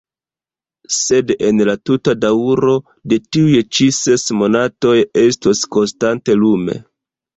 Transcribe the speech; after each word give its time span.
Sed 0.99 1.33
en 1.49 1.59
la 1.69 1.75
tuta 1.89 2.15
daŭro 2.23 2.73
de 3.13 3.21
tiuj 3.37 3.61
ĉi 3.79 3.87
ses 4.01 4.27
monatoj 4.41 4.97
estos 5.27 5.63
konstante 5.77 6.39
lume. 6.45 6.81